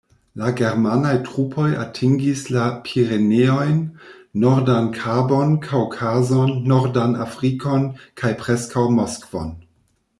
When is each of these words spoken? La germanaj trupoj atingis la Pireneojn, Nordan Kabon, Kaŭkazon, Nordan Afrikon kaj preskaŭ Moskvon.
La 0.43 0.47
germanaj 0.59 1.11
trupoj 1.27 1.65
atingis 1.81 2.41
la 2.55 2.63
Pireneojn, 2.87 3.77
Nordan 4.45 4.89
Kabon, 4.99 5.53
Kaŭkazon, 5.69 6.57
Nordan 6.73 7.17
Afrikon 7.29 7.89
kaj 8.23 8.37
preskaŭ 8.45 8.91
Moskvon. 9.01 9.57